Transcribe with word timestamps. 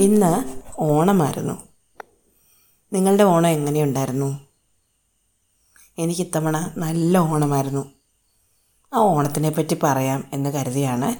ഇന്ന് 0.00 0.60
ഓണമായിരുന്നു. 0.78 1.62
നിങ്ങളുടെ 2.92 3.24
ഓണം 3.24 3.48
എങ്ങനെയുണ്ടായിരുന്നു? 3.48 4.48
എനിക്കിത്തവണ 5.98 6.74
നല്ല 6.76 7.18
ഓണമായിരുന്നു. 7.18 7.92
ആ 8.92 8.96
ഓണത്തിനെ 8.96 9.50
പറ്റി 9.50 9.76
പറയാം 9.82 10.24
എന്ന് 10.32 10.50
കരുതിയാണ് 10.50 11.16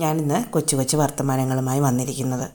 ഞാനിന്ന് 0.00 0.52
കൊച്ചു 0.52 0.76
കൊച്ചു 0.76 0.96
വർത്തമാനങ്ങളുമായി 0.96 1.80
വന്നിരിക്കുന്നത്. 1.80 2.50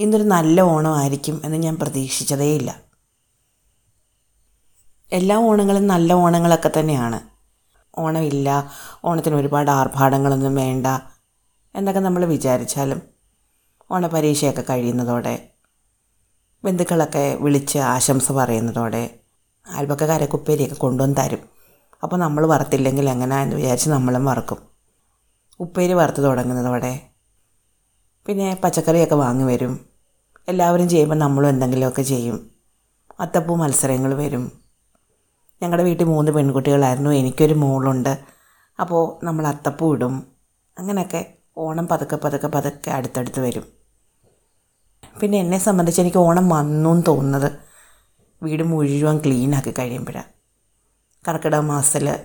ഇന്നൊരു 0.00 0.22
നല്ല 0.22 0.60
ഓണമായിരിക്കും 0.60 1.42
എന്ന് 1.44 1.56
ഞാൻ 1.56 1.76
പ്രതീക്ഷിച്ചതേയില്ല. 1.76 2.82
എല്ലാ 5.12 5.36
ഓണങ്ങളും 5.36 5.86
നല്ല 5.86 6.12
ഓണങ്ങളൊക്കെ 6.12 6.70
തന്നെയാണ്. 6.78 7.20
ഓണമില്ല 7.98 8.70
ഓണത്തിന് 9.04 9.34
ഒരുപാട് 9.34 9.70
ആർഭാടങ്ങളൊന്നും 9.70 10.54
വേണ്ട 10.54 10.86
എന്നൊക്കെ 11.74 12.00
നമ്മൾ 12.00 12.24
വിചാരിച്ചാലും 12.24 13.17
ഓണപരീക്ഷയൊക്കെ 13.90 14.64
കഴിയുന്നതോടെ 14.70 15.48
ബന്ധുക്കളൊക്കെ 16.64 17.38
വിളിച്ച് 17.40 17.78
ആശംസ 17.78 18.32
പറയുന്നതോടെ 18.32 19.18
അയൽപക്കക്കാരൊക്കെ 19.68 20.34
ഉപ്പേരിയൊക്കെ 20.34 20.76
കൊണ്ടുവന്ന് 20.76 21.16
തരും. 21.16 21.38
അപ്പോൾ 22.02 22.16
നമ്മൾ 22.16 22.46
വറുത്തില്ലെങ്കിൽ 22.46 23.10
എങ്ങനെയാന്ന് 23.10 23.56
വിചാരിച്ച് 23.56 23.90
നമ്മളും 23.90 24.24
വറുക്കും. 24.24 24.58
ഉപ്പേരി 25.60 25.92
വറുത്ത് 25.92 26.24
തുടങ്ങുന്നതോടെ 26.24 27.02
പിന്നെ 28.26 28.60
പച്ചക്കറിയൊക്കെ 28.64 29.14
വാങ്ങി 29.14 29.44
വരും. 29.44 29.86
എല്ലാവരും 30.48 30.88
ചെയ്യുമ്പോൾ 30.88 31.16
നമ്മളും 31.16 31.48
എന്തെങ്കിലുമൊക്കെ 31.48 32.02
ചെയ്യും. 32.02 32.50
അത്തപ്പൂ 33.20 33.54
മത്സരങ്ങൾ 33.56 34.14
വരും. 34.14 34.52
ഞങ്ങളുടെ 35.62 35.82
വീട്ടിൽ 35.82 36.04
മൂന്ന് 36.04 36.32
പെൺകുട്ടികളായിരുന്നു. 36.32 37.10
എനിക്കൊരു 37.10 37.54
മോളുണ്ട്. 37.54 38.18
അപ്പോൾ 38.80 39.24
നമ്മൾ 39.24 39.46
അത്തപ്പൂ 39.46 39.94
ഇടും. 39.94 40.26
അങ്ങനെയൊക്കെ 40.78 41.34
ഓണം 41.56 41.88
പതുക്കെ 41.88 42.16
പതുക്കെ 42.16 42.46
പതുക്കെ 42.46 42.90
അടുത്തടുത്ത് 42.90 43.40
വരും. 43.40 43.77
പിന്നെ 45.20 45.38
എന്നെ 45.38 45.58
സംബന്ധിച്ച് 45.58 46.00
എനിക്ക് 46.00 46.16
ഓണം 46.16 46.48
വന്നു 46.48 46.90
എന്ന് 46.90 47.06
തോന്നുന്നത് 47.06 47.52
വീട് 48.42 48.62
മുഴുവൻ 48.62 49.18
ക്ലീനാക്കി 49.18 49.70
കഴിയുമ്പോഴാണ് 49.70 50.24
കർക്കിടക 51.28 51.60
മാസത്തിൽ 51.60 52.18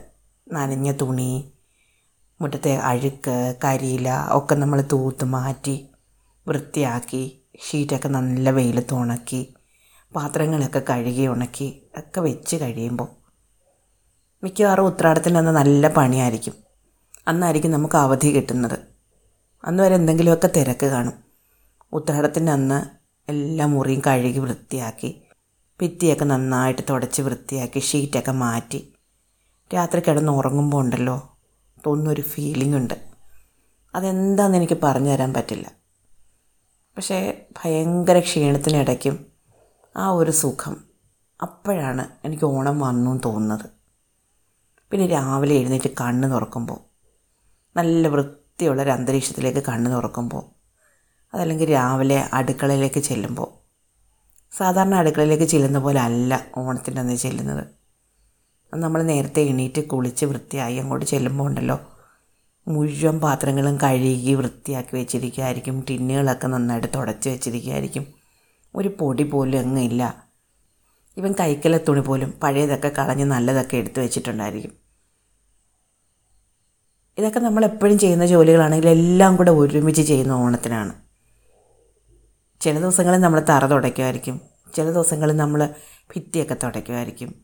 നനഞ്ഞ 0.54 0.92
തുണി 0.92 1.54
മുറ്റത്തെ 2.42 2.76
അഴുക്ക് 2.76 3.56
കരിയില 3.64 4.28
ഒക്കെ 4.30 4.56
നമ്മൾ 4.56 4.82
തൂത്ത് 4.92 5.26
മാറ്റി 5.26 5.90
വൃത്തിയാക്കി 6.48 7.50
ഷീറ്റൊക്കെ 7.70 8.08
നല്ല 8.08 8.50
വെയിലത്ത് 8.50 8.94
ഉണക്കി 8.94 9.56
പാത്രങ്ങളൊക്കെ 10.16 10.82
കഴുകി 10.90 11.28
ഉണക്കി 11.28 11.90
ഒക്കെ 11.98 12.20
വെച്ച് 12.20 12.56
കഴിയുമ്പോൾ 12.56 13.24
മിക്കവാറും 14.44 14.86
ഉത്രാടത്തിന് 14.86 15.38
അന്ന് 15.38 15.52
നല്ല 15.52 15.88
പണിയായിരിക്കും. 15.88 16.54
അന്നായിരിക്കും 17.28 17.72
നമുക്ക് 17.72 17.96
അവധി 17.96 18.36
കിട്ടുന്നത്. 18.36 18.80
അന്ന് 19.64 19.84
വരെ 19.84 19.96
എന്തെങ്കിലുമൊക്കെ 19.96 20.50
തിരക്ക് 20.56 20.86
കാണും. 20.86 21.23
ഉത്രാടത്തിന്റെ 21.94 22.52
അന്ന് 22.52 22.80
എല്ലാ 23.30 23.66
മുറിയും 23.66 24.02
കഴുകി 24.08 24.40
വൃത്തിയാക്കി 24.40 25.22
ഭിത്തിയൊക്കെ 25.82 26.26
നന്നായിട്ട് 26.26 26.82
തുടച്ച് 26.90 27.22
വൃത്തിയാക്കി 27.22 27.80
ഷീറ്റൊക്കെ 27.80 28.32
മാറ്റി. 28.32 28.94
രാത്രി 29.74 30.00
കിടന്ന് 30.00 30.32
ഉറങ്ങുമ്പോൾ 30.32 30.82
ഉണ്ടല്ലോ 30.82 31.38
തോന്നുന്നൊരു 31.88 32.22
ഫീലിംഗ് 32.22 32.76
ഉണ്ട്. 32.76 32.94
അതെന്താണെന്ന് 33.96 34.58
എനിക്ക് 34.58 34.78
പറഞ്ഞു 34.84 35.10
തരാൻ 35.10 35.34
പറ്റില്ല. 35.34 35.72
പക്ഷേ 36.98 37.48
ഭയങ്കര 37.58 38.20
ക്ഷീണത്തിനിടയ്ക്കും 38.20 39.26
ആ 39.98 40.10
ഒരു 40.10 40.32
സുഖം 40.32 40.76
അപ്പോഴാണ് 41.42 42.08
എനിക്ക് 42.26 42.46
ഓണം 42.46 42.80
വന്നു 42.80 43.22
തോന്നുന്നത്. 43.26 43.70
പിന്നെ 44.92 45.08
രാവിലെ 45.08 45.56
എഴുന്നേറ്റ് 45.56 45.90
കണ്ണ് 46.02 46.32
തുറക്കുമ്പോൾ 46.32 46.80
നല്ല 47.76 48.08
വൃത്തിയുള്ളൊരു 48.08 48.90
അന്തരീക്ഷത്തിലേക്ക് 48.90 49.64
കണ്ണ് 49.68 49.92
തുറക്കുമ്പോൾ 49.92 50.63
അതല്ലെങ്കിൽ 51.34 51.70
രാവിലെ 51.70 52.30
അടുക്കളയിലേക്ക് 52.34 53.00
ചെല്ലുമ്പോൾ. 53.00 53.64
സാധാരണ 54.56 54.96
അടുക്കളയിലേക്ക് 54.96 55.44
ചെല്ലുന്ന 55.44 55.80
പോലെ 55.80 56.00
അല്ല 56.00 56.46
ഓണത്തിന്റെ 56.58 57.02
അന്ന് 57.02 57.16
ചെല്ലുന്നത്. 57.16 57.68
നമ്മൾ 58.74 59.04
നേരത്തെ 59.04 59.42
എണീറ്റ് 59.42 59.82
കുളിച്ച് 59.82 60.26
വൃത്തിയായി 60.26 60.76
അങ്ങോട്ട് 60.76 61.06
ചെല്ലുമ്പോൾ 61.06 61.44
ഉണ്ടല്ലോ. 61.44 61.80
മുഴുവൻ 62.68 63.20
പാത്രങ്ങളും 63.20 63.78
കഴുകി 63.84 64.34
വൃത്തിയാക്കി 64.34 64.96
വെച്ചിരിക്കുകയായിരിക്കും. 64.96 65.86
ടിന്നുകളൊക്കെ 65.90 66.48
നന്നായിട്ട് 66.48 66.88
തുടച്ച് 66.96 67.30
വെച്ചിരിക്കുകയായിരിക്കും. 67.30 68.06
ഒരു 68.76 68.88
പൊടി 69.00 69.24
പോലും 69.24 69.60
അങ്ങ് 69.60 69.82
ഇല്ല. 69.82 70.32
ഇവൻ 71.18 71.36
കൈക്കല 71.40 71.78
തുണി 71.78 72.00
പോലും 72.00 72.34
പഴയതൊക്കെ 72.44 72.88
കളഞ്ഞ് 72.88 73.26
നല്ലതൊക്കെ 73.26 73.78
എടുത്തു 73.78 74.00
വെച്ചിട്ടുണ്ടായിരിക്കും. 74.00 74.72
ഇതൊക്കെ 77.18 77.40
നമ്മൾ 77.40 77.66
എപ്പോഴും 77.66 78.00
ചെയ്യുന്ന 78.00 78.26
ജോലികളാണെങ്കിൽ 78.26 78.90
എല്ലാം 78.90 79.36
കൂടെ 79.36 79.52
ഒരുമിച്ച് 79.52 80.02
ചെയ്യുന്ന 80.02 80.32
ഓണത്തിനാണ്. 80.32 81.04
ചില 82.64 82.80
ദിവസങ്ങളിൽ 82.80 83.18
നമ്മൾ 83.18 83.40
തറ 83.50 83.66
തുടയ്ക്കുമായിരിക്കും. 83.66 84.42
ചില 84.76 84.92
ദിവസങ്ങളിൽ 84.92 85.36
നമ്മൾ 85.36 85.70
ഭിത്തിയൊക്കെ 86.16 86.56
തുടയ്ക്കുമായിരിക്കും. 86.64 87.36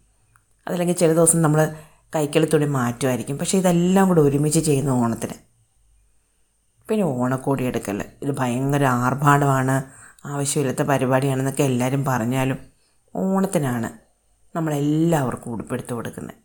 അതല്ലെങ്കിൽ 0.67 0.95
ചില 0.95 1.13
ദിവസം 1.13 1.41
നമ്മൾ 1.41 1.75
കൈക്കളി 2.15 2.45
തുണി 2.45 2.65
മാറ്റുമായിരിക്കും. 2.65 3.37
പക്ഷേ 3.37 3.57
ഇതെല്ലാം 3.57 4.07
കൂടെ 4.07 4.21
ഒരുമിച്ച് 4.21 4.59
ചെയ്യുന്ന 4.59 4.89
ഓണത്തിന്. 4.89 5.33
പിന്നെ 6.89 7.05
ഓണക്കോടി 7.05 7.63
എടുക്കൽ 7.63 8.05
ഇത് 8.21 8.31
ഭയങ്കര 8.31 8.85
ആർഭാടമാണ്. 8.85 9.83
ആവശ്യമില്ലാത്ത 10.27 10.81
പരിപാടിയാണെന്നൊക്കെ 10.81 11.63
എല്ലാവരും 11.63 12.05
പറഞ്ഞാലും 12.05 12.57
ഓണത്തിനാണ് 13.15 13.89
നമ്മളെല്ലാവർക്കും 14.55 15.51
ഉടുപ്പെടുത്ത് 15.51 15.93
കൊടുക്കുന്നത്. 15.93 16.35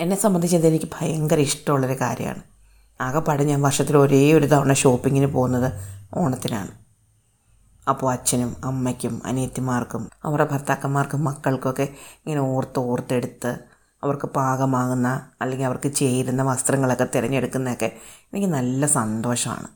എന്നെ 0.00 0.16
സംബന്ധിച്ച് 0.16 0.56
ഇതെനിക്ക് 0.56 0.86
ഭയങ്കര 1.00 1.38
ഇഷ്ടമുള്ളൊരു 1.38 2.00
കാര്യമാണ്. 2.00 2.42
ആകെപ്പാടെ 3.00 3.44
ഞാൻ 3.44 3.62
വർഷത്തിൽ 3.62 3.96
ഒരേ 3.96 4.32
ഒരു 4.32 4.46
തവണ 4.46 4.72
ഷോപ്പിങ്ങിന് 4.72 5.26
പോകുന്നത് 5.26 5.72
ഓണത്തിനാണ്. 6.14 6.89
അപ്പോൾ 7.88 8.12
അച്ഛനും 8.12 8.56
അമ്മയ്ക്കും 8.64 9.22
അനിയത്തിമാർക്കും 9.24 10.10
അവരുടെ 10.24 10.48
ഭർത്താക്കന്മാർക്കും 10.52 11.24
മക്കൾക്കൊക്കെ 11.24 11.82
ഇങ്ങനെ 12.26 12.40
ഓർത്ത് 12.40 12.78
ഓർത്തെടുത്ത് 12.78 13.58
അവർക്ക് 14.02 14.26
പാകമാകുന്ന 14.26 15.30
അല്ലെങ്കിൽ 15.40 15.66
അവർക്ക് 15.66 15.92
ചേരുന്ന 15.92 16.42
വസ്ത്രങ്ങളൊക്കെ 16.42 17.06
തിരഞ്ഞെടുക്കുന്നതൊക്കെ 17.14 17.96
എനിക്ക് 18.02 18.46
നല്ല 18.46 18.86
സന്തോഷമാണ്. 18.86 19.68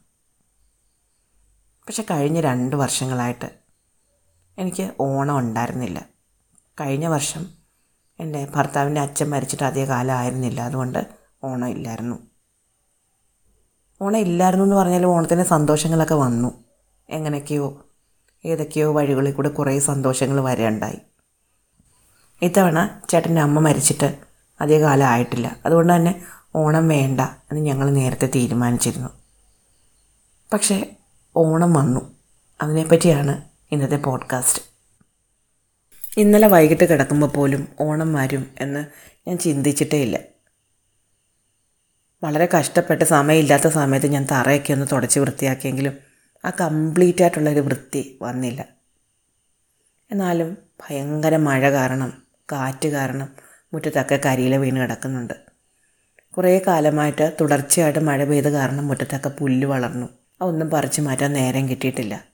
പക്ഷെ 1.86 2.04
കഴിഞ്ഞ 2.10 2.40
രണ്ട് 2.40 2.76
വർഷങ്ങളായിട്ട് 2.76 3.50
എനിക്ക് 4.58 4.90
ഓണം 5.00 5.38
ഉണ്ടായിരുന്നില്ല. 5.38 6.04
കഴിഞ്ഞ 6.80 7.06
വർഷം 7.06 7.46
എന്റെ 8.20 8.48
ഭർത്താവിന്റെ 8.54 9.00
അച്ഛൻ 9.00 9.30
മരിച്ചിട്ട് 9.30 9.62
അധിക 9.62 9.84
കാലമായിരുന്നില്ല 9.84 10.60
അതുകൊണ്ട് 10.60 11.06
ഓണം 11.42 11.68
ഇല്ലായിരുന്നു. 11.68 12.16
ഓണം 14.02 14.18
ഇല്ലായിരുന്നു 14.18 14.64
എന്ന് 14.64 14.76
പറഞ്ഞാലും 14.76 15.06
ഓണത്തിന്റെ 15.06 15.44
സന്തോഷങ്ങളൊക്കെ 15.44 16.14
വന്നു. 16.14 16.64
എങ്ങനെയൊക്കെയോ 17.08 17.84
ഏതൊക്കെയോ 18.44 18.92
വഴികളിൽ 18.92 19.32
കൂടെ 19.32 19.48
കുറേ 19.48 19.78
സന്തോഷങ്ങൾ 19.78 20.40
വരേണ്ടായി. 20.40 20.98
ഇത്തവണ 22.42 23.00
ചേട്ടന്റെ 23.08 23.40
അമ്മ 23.40 23.60
മരിച്ചിട്ട് 23.60 24.18
അധിക 24.60 24.80
കാലം 24.80 25.06
ആയിട്ടില്ല. 25.06 25.56
അതുകൊണ്ട് 25.66 25.96
തന്നെ 25.96 26.22
ഓണം 26.54 26.88
വേണ്ട 26.88 27.20
എന്ന് 27.20 27.60
ഞങ്ങൾ 27.60 27.90
നേരത്തെ 27.90 28.26
തീരുമാനിച്ചിരുന്നു. 28.26 29.08
പക്ഷേ 30.52 30.96
ഓണം 31.36 31.72
വന്നു. 31.72 32.14
അതിനെപ്പറ്റിയാണ് 32.62 33.42
ഇന്നത്തെ 33.72 33.96
പോഡ്കാസ്റ്റ്. 33.96 34.62
ഇന്നലെ 36.16 36.48
വൈകിട്ട് 36.48 36.84
കിടക്കുമ്പോൾ 36.84 37.26
പോലും 37.26 37.68
ഓണം 37.80 38.12
വരും 38.12 38.46
എന്ന് 38.60 38.86
ഞാൻ 39.28 39.38
ചിന്തിച്ചിട്ടേ 39.38 40.02
ഇല്ല. 40.02 40.20
വളരെ 42.24 42.46
കഷ്ടപ്പെട്ട് 42.46 43.04
സമയമില്ലാത്ത 43.04 43.68
സമയത്ത് 43.68 44.06
ഞാൻ 44.06 44.26
തറയൊക്കെ 44.30 44.72
ഒന്ന് 44.72 44.86
തുടച്ച് 44.92 45.20
വൃത്തിയാക്കിയെങ്കിലും 45.20 46.13
ആ 46.44 46.50
കംപ്ലീറ്റ് 46.60 47.22
ആയിട്ടുള്ളൊരു 47.22 47.60
വൃത്തി 47.60 48.18
വന്നില്ല. 48.22 48.68
എന്നാലും 50.10 50.58
ഭയങ്കര 50.80 51.36
മഴ 51.36 51.70
കാരണം 51.70 52.22
കാറ്റ് 52.52 52.88
കാരണം 52.88 53.28
മുറ്റത്തൊക്കെ 53.72 54.20
കരിയില 54.26 54.56
വീണ് 54.56 54.76
കിടക്കുന്നുണ്ട്. 54.76 55.34
കുറേ 56.36 56.60
കാലമായിട്ട് 56.66 57.36
തുടർച്ചയായിട്ട് 57.40 57.98
മഴ 57.98 58.24
പെയ്ത 58.24 58.46
കാരണം 58.46 58.88
മുറ്റത്തൊക്കെ 58.88 59.28
പുല്ല് 59.28 59.66
വളർന്നു. 59.66 60.06
അതൊന്നും 60.42 60.70
പറിച്ചു 60.70 61.00
മാറ്റാൻ 61.00 61.32
നേരം 61.32 61.68
കിട്ടിയിട്ടില്ല. 61.68 62.24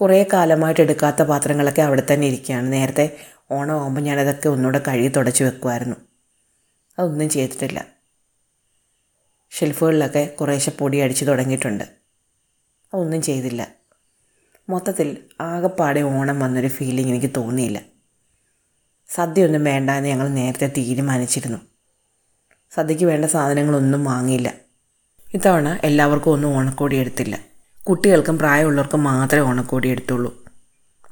കുറേ 0.00 0.26
കാലമായിട്ട് 0.32 0.80
എടുക്കാത്ത 0.80 1.22
പാത്രങ്ങളൊക്കെ 1.22 1.82
അവിടെ 1.82 2.02
തന്നെ 2.12 2.26
ഇരിക്കുകയാണ്. 2.26 2.72
നേരത്തെ 2.72 3.16
ഓണം 3.50 3.80
ആകുമ്പോൾ 3.80 4.00
ഞാനതൊക്കെ 4.00 4.48
ഒന്നുകൂടെ 4.48 4.82
കഴുകി 4.88 5.08
തുടച്ച് 5.08 5.44
വെക്കുമായിരുന്നു. 5.44 5.96
അതൊന്നും 6.98 7.28
ചെയ്തിട്ടില്ല. 7.28 7.86
ഷെൽഫുകളിലൊക്കെ 9.50 10.26
കുറേശ്ശെ 10.40 10.70
പൊടി 10.70 10.98
അടിച്ച് 10.98 11.24
തുടങ്ങിയിട്ടുണ്ട്. 11.24 11.99
അതൊന്നും 12.94 13.22
ചെയ്തില്ല. 13.22 13.68
മൊത്തത്തിൽ 14.68 15.16
ആകെപ്പാടെ 15.40 16.00
ഓണം 16.00 16.40
വന്നൊരു 16.40 16.66
ഫീലിംഗ് 16.66 17.10
എനിക്ക് 17.10 17.30
തോന്നിയില്ല. 17.36 17.80
സദ്യയൊന്നും 19.08 19.64
വേണ്ട 19.64 19.90
എന്ന് 19.90 20.08
ഞങ്ങൾ 20.08 20.28
നേരത്തെ 20.28 20.66
തീരുമാനിച്ചിരുന്നു. 20.66 21.58
സദ്യയ്ക്ക് 22.70 23.04
വേണ്ട 23.04 23.24
സാധനങ്ങളൊന്നും 23.24 24.04
വാങ്ങിയില്ല. 24.04 24.54
ഇത്തവണ 25.34 25.78
എല്ലാവർക്കും 25.84 26.30
ഒന്നും 26.30 26.56
ഓണക്കോടി 26.56 26.96
എടുത്തില്ല. 26.96 27.38
കുട്ടികൾക്കും 27.88 28.38
പ്രായമുള്ളവർക്കും 28.38 29.04
മാത്രമേ 29.04 29.42
ഓണക്കോടി 29.42 29.88
എടുത്തുള്ളൂ. 29.88 30.44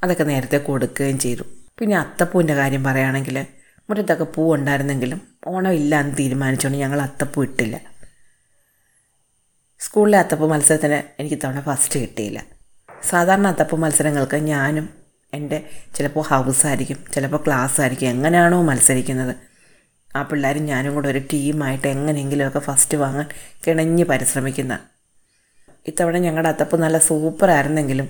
അതൊക്കെ 0.03 0.23
നേരത്തെ 0.23 0.57
കൊടുക്കുകയും 0.57 1.19
ചെയ്തു. 1.19 1.41
പിന്നെ 1.79 1.97
അത്തപ്പൂവിന്റെ 1.97 2.53
കാര്യം 2.53 2.83
പറയുകയാണെങ്കിൽ 2.83 3.45
മുറ്റത്തൊക്കെ 3.89 4.23
പൂ 4.23 4.55
ഉണ്ടായിരുന്നെങ്കിലും 4.55 5.21
ഓണം 5.47 5.71
ഇല്ല 5.71 5.99
എന്ന് 5.99 6.17
തീരുമാനിച്ചുകൊണ്ട് 6.17 6.77
ഞങ്ങൾ 6.77 7.01
അത്തപ്പൂ 7.01 7.43
ഇട്ടില്ല. 7.43 7.88
സ്കൂളിലെ 9.79 10.19
അത്തപ്പ് 10.19 10.45
മത്സരത്തിന് 10.49 11.21
എനിക്ക് 11.21 11.39
തവണ 11.43 11.59
ഫസ്റ്റ് 11.59 11.99
കിട്ടിയില്ല. 11.99 12.43
സാധാരണ 13.09 13.47
അത്തപ്പ് 13.47 13.75
മത്സരങ്ങൾക്ക് 13.75 14.35
ഞാനും 14.35 14.89
എന്റെ 15.33 15.69
ചിലപ്പോൾ 15.95 16.21
ഹൗസായിരിക്കും 16.21 16.97
ചിലപ്പോൾ 17.13 17.43
ക്ലാസ് 17.45 17.81
ആയിരിക്കും 17.81 18.07
എങ്ങനെയാണോ 18.07 18.61
മത്സരിക്കുന്നത്. 18.61 19.35
ആ 20.15 20.23
പിള്ളേരും 20.23 20.65
ഞാനും 20.65 20.93
കൂടെ 20.93 21.09
ഒരു 21.09 21.19
ടീമായിട്ട് 21.19 21.87
എങ്ങനെയെങ്കിലുമൊക്കെ 21.87 22.59
ഫസ്റ്റ് 22.59 22.97
വാങ്ങാൻ 22.97 23.25
കിണഞ്ഞ് 23.67 24.03
പരിശ്രമിക്കുന്ന. 24.03 24.79
ഇത്തവണ 25.87 26.17
ഞങ്ങളുടെ 26.17 26.49
അത്തപ്പ് 26.49 26.75
നല്ല 26.75 26.97
സൂപ്പറായിരുന്നെങ്കിലും 26.97 28.09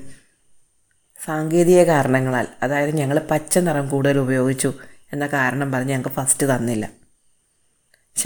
സാങ്കേതിക 1.25 1.83
കാരണങ്ങളാൽ 1.83 2.47
അതായത് 2.63 2.95
ഞങ്ങൾ 2.95 3.19
പച്ച 3.19 3.57
നിറം 3.57 3.89
കൂടുതൽ 3.89 4.17
ഉപയോഗിച്ചു 4.17 4.73
എന്ന 5.13 5.27
കാരണം 5.27 5.71
പറഞ്ഞ് 5.71 5.89
ഞങ്ങൾക്ക് 5.89 6.15
ഫസ്റ്റ് 6.15 6.47
തന്നില്ല. 6.47 6.98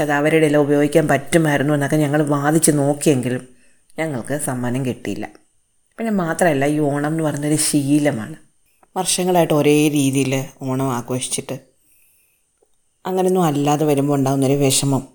അവരുടെ 0.01 0.45
ഇല 0.45 0.57
ഉപയോഗിക്കാൻ 0.57 1.07
പറ്റുമായിരുന്നു 1.07 1.73
എന്നൊക്കെ 1.73 1.95
ഞങ്ങൾ 1.95 2.21
വാദിച്ച് 2.21 2.71
നോക്കിയെങ്കിലും 2.71 3.47
ഞങ്ങൾക്ക് 3.99 4.33
സമ്മാനം 4.33 4.85
കിട്ടിയില്ല. 4.85 5.29
പിന്നെ 5.97 6.11
മാത്രമല്ല 6.11 6.65
ഈ 6.65 6.79
ഓണം 6.79 7.07
എന്ന് 7.07 7.23
പറഞ്ഞൊരു 7.23 7.55
ശീലമാണ്. 7.55 8.35
വർഷങ്ങളായിട്ട് 8.97 9.53
ഒരേ 9.53 9.87
രീതിയിൽ 9.87 10.45
ഓണം 10.61 10.91
ആഘോഷിച്ചിട്ട് 10.93 11.59
അങ്ങനെയൊന്നും 13.05 13.45
അല്ലാതെ 13.45 13.85
വരുമ്പോൾ 13.85 14.13
ഉണ്ടാകുന്നൊരു 14.13 14.53
വിഷമം. 14.53 15.07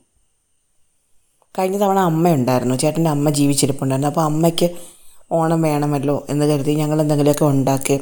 കഴിഞ്ഞ 1.58 1.78
തവണ 1.78 1.98
അമ്മയുണ്ടായിരുന്നു 1.98 2.74
ചേട്ടന്റെ 2.74 3.10
അമ്മ 3.10 3.30
ജീവിച്ചിരിപ്പുണ്ടായിരുന്നു. 3.30 4.08
അപ്പോൾ 4.08 4.20
അമ്മയ്ക്ക് 4.20 4.70
ഓണം 5.32 5.62
വേണമല്ലോ 5.62 6.26
എന്ന് 6.28 6.46
കരുതി 6.46 6.74
ഞങ്ങൾ 6.74 7.00
എന്തെങ്കിലുമൊക്കെ 7.00 7.44
ഉണ്ടാക്കി 7.44 8.00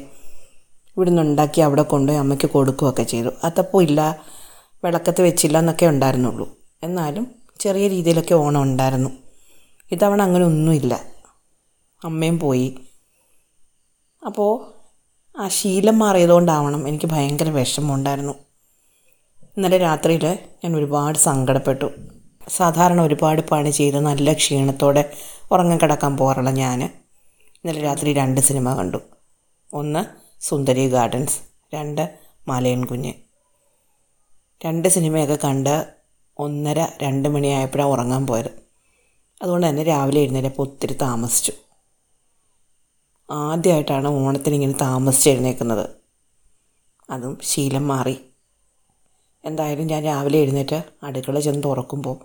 ഇവിടുന്ന് 0.96 1.22
ഉണ്ടാക്കി 1.22 1.60
അവിടെ 1.60 1.82
കൊണ്ടുപോയി 1.82 2.20
അമ്മയ്ക്ക് 2.20 2.46
കൊടുക്കുകയൊക്കെ 2.46 3.02
ചെയ്തു. 3.02 3.28
അതപ്പോൾ 3.44 3.82
ഇല്ല 3.82 4.24
വിളക്കത്ത് 4.84 5.22
വെച്ചില്ല 5.22 5.58
എന്നൊക്കെ 5.58 5.86
ഉണ്ടായിരുന്നുള്ളൂ. 5.86 6.55
എന്നാലും 6.82 7.34
ചെറിയ 7.60 7.88
രീതിയിലൊക്കെ 7.88 8.34
ഓണം 8.34 8.62
ഉണ്ടായിരുന്നു. 8.62 9.10
ഇത്തവണ 9.92 10.22
അങ്ങനെ 10.22 10.44
ഒന്നുമില്ല. 10.44 11.04
അമ്മയും 12.04 12.38
പോയി. 12.38 12.78
അപ്പോൾ 14.26 14.76
ആ 15.38 15.48
ശീലം 15.48 15.98
മാറിയതുകൊണ്ടാവണം 15.98 16.88
എനിക്ക് 16.88 17.06
ഭയങ്കര 17.06 17.50
വിഷമമുണ്ടായിരുന്നു 17.50 18.32
ഇന്നലെ 19.56 19.78
രാത്രിയിൽ 19.78 20.38
ഞാൻ 20.64 20.76
ഒരുപാട് 20.76 21.18
സങ്കടപ്പെട്ടു. 21.18 21.92
സാധാരണ 22.48 23.00
ഒരുപാട് 23.00 23.42
പണി 23.42 23.70
ചെയ്ത് 23.70 24.00
നല്ല 24.00 24.32
ക്ഷീണത്തോടെ 24.32 25.12
ഉറങ്ങാൻ 25.50 25.78
കിടക്കാൻ 25.82 26.16
പോകാറുള്ള 26.16 26.50
ഞാൻ 26.50 26.82
ഇന്നലെ 26.84 27.80
രാത്രി 27.80 28.12
രണ്ട് 28.12 28.40
സിനിമ 28.40 28.74
കണ്ടു. 28.74 28.98
ഒന്ന് 29.74 30.04
സുന്ദരി 30.44 30.88
ഗാർഡൻസ് 30.88 31.38
രണ്ട് 31.74 32.18
മലയൻ 32.48 32.84
കുഞ്ഞ്. 32.84 33.12
രണ്ട് 34.64 34.88
സിനിമയൊക്കെ 34.88 35.38
കണ്ട് 35.44 35.95
ഒന്നര 36.38 36.88
രണ്ട് 37.02 37.28
മണിയായപ്പോഴാണ് 37.28 37.90
ഉറങ്ങാൻ 37.90 38.26
പോയത്. 38.26 38.50
അതുകൊണ്ട് 39.42 39.66
തന്നെ 39.68 39.82
രാവിലെ 39.82 40.20
എഴുന്നേറ്റപ്പോൾ 40.20 40.62
ഒത്തിരി 40.62 40.94
താമസിച്ചു. 40.94 41.52
ആദ്യമായിട്ടാണ് 43.30 44.08
ഓണത്തിന് 44.08 44.54
ഇങ്ങനെ 44.54 44.72
താമസിച്ച് 44.72 45.30
എഴുന്നേൽക്കുന്നത് 45.30 45.90
അതും 47.10 47.38
ശീലം 47.42 47.88
മാറി. 47.88 48.16
എന്തായാലും 49.44 49.86
ഞാൻ 49.86 50.02
രാവിലെ 50.04 50.38
എഴുന്നേറ്റ് 50.38 50.84
അടുക്കള 51.02 51.40
ചെന്ന് 51.40 51.62
തുറക്കുമ്പോൾ 51.62 52.16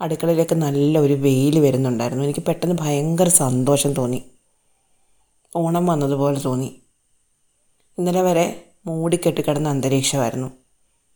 അടുക്കളയിലേക്ക് 0.00 0.54
നല്ല 0.54 0.98
ഒരു 0.98 1.12
വെയിൽ 1.12 1.58
വരുന്നുണ്ടായിരുന്നു. 1.58 2.24
എനിക്ക് 2.24 2.40
പെട്ടെന്ന് 2.40 2.76
ഭയങ്കര 2.80 3.28
സന്തോഷം 3.28 3.92
തോന്നി. 3.92 4.24
ഓണം 5.56 5.86
വന്നതുപോലെ 5.86 6.40
തോന്നി. 6.40 6.82
ഇന്നലെ 7.98 8.22
വരെ 8.22 8.74
മൂടിക്കെട്ടിക്കിടന്ന 8.86 9.68
അന്തരീക്ഷമായിരുന്നു. 9.68 10.48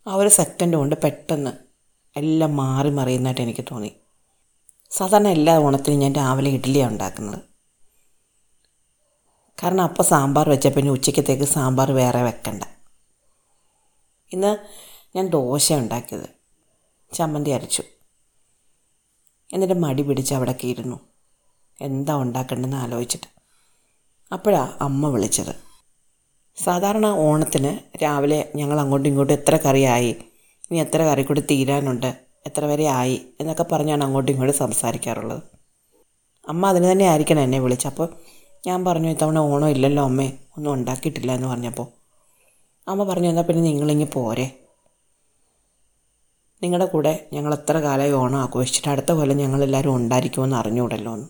ആ 0.06 0.14
ഒരു 0.14 0.28
സെക്കൻഡ് 0.28 0.76
കൊണ്ട് 0.76 0.96
പെട്ടെന്ന് 1.04 1.71
എല്ലാം 2.16 2.56
മാറി 2.56 2.90
മറിയുന്നതായിട്ട് 2.90 3.40
എനിക്ക് 3.40 3.64
തോന്നി. 3.70 3.92
സാധാരണ 4.90 5.28
എല്ലാ 5.28 5.58
ഓണത്തിനും 5.58 5.98
ഞാൻ 5.98 6.12
രാവിലെ 6.12 6.50
ഇഡ്ഡലിയാണ് 6.50 6.92
ഉണ്ടാക്കുന്നത്. 6.92 7.40
കാരണം 9.62 9.84
അപ്പം 9.84 10.04
സാമ്പാർ 10.04 10.48
വെച്ചാൽ 10.48 10.70
പിന്നെ 10.70 10.92
ഉച്ചക്കത്തേക്ക് 10.92 11.44
സാമ്പാർ 11.44 11.92
വേറെ 11.92 12.22
വെക്കണ്ട. 12.22 12.62
ഇന്ന് 14.32 14.58
ഞാൻ 15.16 15.28
ദോശ 15.28 15.72
ഉണ്ടാക്കിയത്. 15.72 16.28
ചമ്മന്തി 17.12 17.50
അരച്ചു. 17.50 17.82
എന്നിട്ട് 19.52 19.74
മടി 19.74 20.02
പിടിച്ച് 20.02 20.34
അവിടെയൊക്കെ 20.34 20.66
ഇരുന്നു. 20.66 21.00
എന്താ 21.80 22.16
ഉണ്ടാക്കേണ്ടതെന്ന് 22.16 22.76
ആലോചിച്ചിട്ട്. 22.76 23.26
അപ്പോഴാണ് 24.32 24.72
അമ്മ 24.80 25.08
വിളിച്ചത്. 25.08 25.54
സാധാരണ 26.56 27.06
ഓണത്തിന് 27.06 28.02
രാവിലെ 28.02 28.52
ഞങ്ങൾ 28.56 28.80
അങ്ങോട്ടും 28.80 29.08
ഇങ്ങോട്ടും 29.08 29.34
എത്ര 29.34 29.56
കറിയായി. 29.56 30.16
ഇനി 30.72 30.80
എത്ര 30.80 31.02
കറി 31.02 31.22
കൂടി 31.22 31.40
തീരാനുണ്ട്? 31.40 32.14
എത്ര 32.46 32.64
വരെ 32.64 32.84
ആയി? 32.84 33.26
എന്നൊക്കെ 33.40 33.62
പറഞ്ഞാണ് 33.72 34.04
അങ്ങോട്ടും 34.04 34.32
ഇങ്ങോട്ടും 34.32 34.56
സംസാരിക്കാറുള്ളത്. 34.56 35.42
അമ്മ 36.48 36.66
അതിന് 36.66 36.92
തന്നെ 36.92 37.04
ആയിരിക്കണം 37.04 37.40
എന്നെ 37.40 37.60
വിളിച്ചത് 37.60 37.86
അപ്പോൾ 37.86 38.08
ഞാൻ 38.66 38.84
പറഞ്ഞു 38.84 39.08
ഇത്തവണ 39.08 39.38
ഓണം 39.38 39.68
ഇല്ലല്ലോ 39.68 40.04
അമ്മേ. 40.04 40.32
ഒന്നും 40.56 40.72
ഉണ്ടാക്കിയിട്ടില്ല 40.72 41.32
എന്ന് 41.32 41.48
പറഞ്ഞപ്പോൾ. 41.48 41.86
അമ്മ 42.88 43.04
പറഞ്ഞു 43.04 43.28
എന്നാൽ 43.28 43.42
പിന്നെ 43.42 43.62
നിങ്ങളിങ്ങ് 43.62 44.06
പോരെ. 44.12 44.58
നിങ്ങളുടെ 46.62 46.84
കൂടെ 46.84 47.28
ഞങ്ങൾ 47.32 47.54
എത്ര 47.54 47.78
കാലമായി 47.78 48.12
ഓണം 48.12 48.38
ആഘോഷിച്ചിട്ട് 48.38 48.88
അടുത്ത 48.88 49.12
കൊല്ലം 49.12 49.36
ഞങ്ങളെല്ലാവരും 49.36 49.96
ഉണ്ടായിരിക്കുമെന്ന് 49.96 50.56
അറിഞ്ഞുകൂടല്ലോ 50.56 51.14
എന്ന്. 51.14 51.26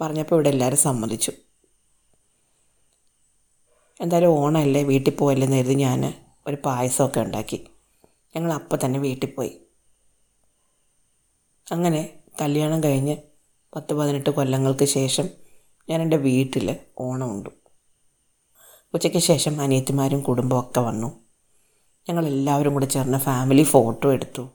പറഞ്ഞപ്പോൾ 0.00 0.34
ഇവിടെ 0.34 0.48
എല്ലാവരും 0.48 0.76
സമ്മതിച്ചു. 0.76 1.32
എന്തായാലും 4.00 4.28
ഓണമല്ലേ? 4.28 4.82
വീട്ടിൽ 4.82 5.14
പോയല്ലെന്ന് 5.14 5.56
കരുതി 5.56 5.74
ഞാൻ 5.74 6.14
ഒരു 6.46 6.56
പായസമൊക്കെ 6.64 7.20
ഉണ്ടാക്കി. 7.20 7.66
ഞങ്ങൾ 8.36 8.52
അപ്പം 8.52 8.78
തന്നെ 8.84 8.98
വീട്ടിൽ 8.98 9.30
പോയി 9.30 9.60
അങ്ങനെ 11.72 12.18
കല്യാണം 12.40 12.84
കഴിഞ്ഞ് 12.84 13.16
പത്ത് 13.76 13.94
പതിനെട്ട് 13.94 14.30
കൊല്ലങ്ങൾക്ക് 14.30 14.84
ശേഷം 14.84 15.28
ഞാൻ 15.90 16.02
എന്റെ 16.02 16.16
വീട്ടിൽ 16.16 16.76
ഓണമുണ്ട്. 16.98 17.50
ഉച്ചയ്ക്ക് 18.94 19.18
ശേഷം 19.18 19.60
അനിയത്തിമാരും 19.60 20.20
കുടുംബമൊക്കെ 20.20 20.80
വന്നു. 20.80 21.20
ഞങ്ങൾ 22.08 22.26
എല്ലാവരും 22.26 22.72
കൂടെ 22.72 22.86
ചേർന്ന് 22.86 23.18
ഫാമിലി 23.18 23.62
ഫോട്ടോ 23.62 24.12
എടുത്തു. 24.12 24.48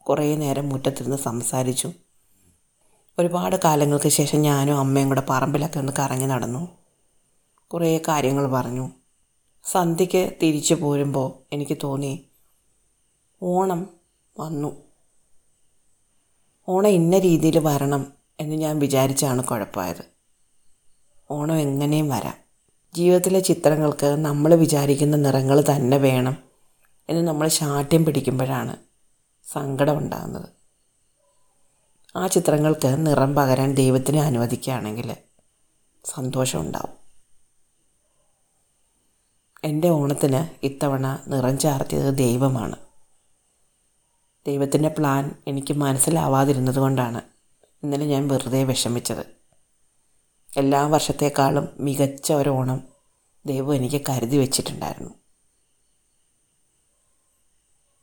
കുറേ 0.00 0.36
നേരം 0.36 0.68
മുറ്റത്തിരുന്ന് 0.68 1.16
സംസാരിച്ചു. 1.16 1.92
ഒരുപാട് 3.18 3.56
കാലങ്ങൾക്ക് 3.64 4.08
ശേഷം 4.08 4.42
ഞാനും 4.42 4.78
അമ്മയും 4.78 5.08
കൂടെ 5.08 5.22
പറമ്പിലൊക്കെ 5.28 5.78
ഒന്ന് 5.78 5.92
കറങ്ങി 5.98 6.26
നടന്നു. 6.26 6.68
കുറേ 7.66 7.98
കാര്യങ്ങൾ 8.08 8.46
പറഞ്ഞു. 8.46 8.90
സന്ധ്യയ്ക്ക് 9.64 10.36
തിരിച്ചു 10.42 10.74
പോരുമ്പോൾ 10.74 11.54
എനിക്ക് 11.54 11.78
തോന്നി 11.82 12.24
ഓണം 13.42 13.90
വന്നു. 14.40 14.76
ഓണം 16.68 16.88
ഇന്ന 16.88 17.18
രീതിയിൽ 17.18 17.58
വരണം 17.58 18.12
എന്ന് 18.40 18.56
ഞാൻ 18.56 18.78
വിചാരിച്ചാണ് 18.78 19.44
കുഴപ്പമായത്. 19.44 20.04
ഓണം 21.30 21.54
എങ്ങനെയും 21.54 22.08
വരാം. 22.08 22.34
ജീവിതത്തിലെ 22.94 23.40
ചിത്രങ്ങൾക്ക് 23.40 24.06
നമ്മൾ 24.06 24.54
വിചാരിക്കുന്ന 24.54 25.16
നിറങ്ങൾ 25.16 25.60
തന്നെ 25.60 25.96
വേണം 25.96 26.36
എന്ന് 27.08 27.28
നമ്മൾ 27.28 27.48
ശാഠ്യം 27.48 28.04
പിടിക്കുമ്പോഴാണ് 28.04 28.76
സങ്കടം 29.52 29.98
ഉണ്ടാകുന്നത്. 29.98 30.48
ആ 32.16 32.26
ചിത്രങ്ങൾക്ക് 32.26 33.06
നിറം 33.06 33.34
പകരാൻ 33.34 33.74
ദൈവത്തിനെ 33.74 34.22
അനുവദിക്കുകയാണെങ്കിൽ 34.22 35.16
സന്തോഷം 36.04 36.60
ഉണ്ടാവും. 36.60 36.96
എന്റെ 39.64 39.88
ഓണത്തിന് 39.88 40.66
ഇത്തവണ 40.66 41.18
നിറം 41.28 41.58
ചാർത്തിയത് 41.58 42.14
ദൈവമാണ്. 42.14 42.85
ദൈവത്തിന്റെ 44.46 44.88
പ്ലാൻ 44.88 45.42
എനിക്ക് 45.46 45.74
മനസ്സിലാവാതിരുന്നത് 45.74 46.76
കൊണ്ടാണ് 46.76 47.20
ഇന്നലെ 47.82 48.06
ഞാൻ 48.06 48.28
വെറുതെ 48.28 48.64
വിഷമിച്ചത്. 48.64 49.26
എല്ലാ 50.56 50.86
വർഷത്തേക്കാളും 50.86 51.68
മികച്ച 51.80 52.32
ഒരു 52.32 52.50
ഓണം 52.50 52.88
ദൈവം 53.46 53.74
എനിക്ക് 53.74 54.06
കരുതി 54.08 54.36
വെച്ചിട്ടുണ്ടായിരുന്നു. 54.36 55.14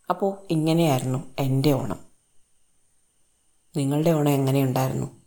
അപ്പോൾ 0.10 0.48
ഇങ്ങനെയായിരുന്നു 0.52 1.36
എന്റെ 1.40 1.72
ഓണം. 1.72 2.00
നിങ്ങളുടെ 3.78 4.10
ഓണം 4.10 4.30
എങ്ങനെയുണ്ടായിരുന്നു 4.30 5.23